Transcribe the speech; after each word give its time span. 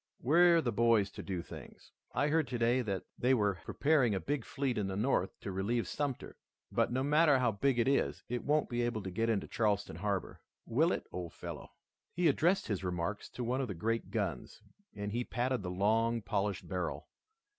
"We're 0.19 0.61
the 0.61 0.71
boys 0.71 1.11
to 1.11 1.21
do 1.21 1.43
things. 1.43 1.91
I 2.11 2.29
heard 2.29 2.47
today 2.47 2.81
that 2.81 3.03
they 3.19 3.35
were 3.35 3.59
preparing 3.63 4.15
a 4.15 4.19
big 4.19 4.43
fleet 4.45 4.79
in 4.79 4.87
the 4.87 4.95
North 4.95 5.39
to 5.41 5.51
relieve 5.51 5.87
Sumter, 5.87 6.37
but 6.71 6.91
no 6.91 7.03
matter 7.03 7.37
how 7.37 7.51
big 7.51 7.77
it 7.77 7.87
is, 7.87 8.23
it 8.27 8.43
won't 8.43 8.67
be 8.67 8.81
able 8.81 9.03
to 9.03 9.11
get 9.11 9.29
into 9.29 9.47
Charleston 9.47 9.97
harbor. 9.97 10.41
Will 10.65 10.91
it, 10.91 11.05
old 11.11 11.33
fellow?" 11.33 11.69
He 12.15 12.27
addressed 12.27 12.65
his 12.65 12.83
remarks 12.83 13.29
to 13.29 13.43
one 13.43 13.61
of 13.61 13.67
the 13.67 13.75
great 13.75 14.09
guns, 14.09 14.63
and 14.95 15.11
he 15.11 15.23
patted 15.23 15.61
the 15.61 15.69
long, 15.69 16.23
polished 16.23 16.67
barrel. 16.67 17.07